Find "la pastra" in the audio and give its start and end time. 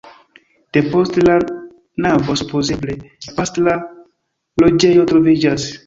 3.05-3.79